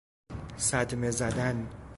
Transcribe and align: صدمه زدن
صدمه 0.57 1.11
زدن 1.11 1.69